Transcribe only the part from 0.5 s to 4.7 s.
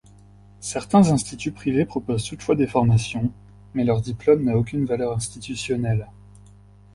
Certains instituts privés proposent toutefois des formations, mais leur diplôme n'a